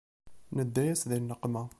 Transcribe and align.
Nedda-yas 0.55 1.01
di 1.09 1.17
nneqma. 1.19 1.63